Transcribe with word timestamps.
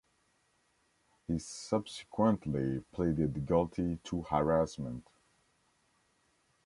He 1.27 1.37
subsequently 1.37 2.79
pleaded 2.91 3.45
guilty 3.45 3.97
to 4.05 4.23
harassment. 4.23 5.05